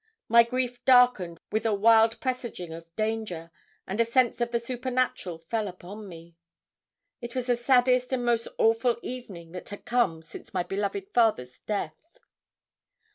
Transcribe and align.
My 0.27 0.41
grief 0.41 0.83
darkened 0.83 1.39
with 1.51 1.63
a 1.63 1.75
wild 1.75 2.19
presaging 2.19 2.73
of 2.73 2.87
danger, 2.95 3.51
and 3.85 4.01
a 4.01 4.03
sense 4.03 4.41
of 4.41 4.49
the 4.49 4.59
supernatural 4.59 5.37
fell 5.37 5.67
upon 5.67 6.09
me. 6.09 6.35
It 7.21 7.35
was 7.35 7.45
the 7.45 7.55
saddest 7.55 8.11
and 8.11 8.25
most 8.25 8.47
awful 8.57 8.97
evening 9.03 9.51
that 9.51 9.69
had 9.69 9.85
come 9.85 10.23
since 10.23 10.55
my 10.55 10.63
beloved 10.63 11.13
father's 11.13 11.59
death. 11.59 12.17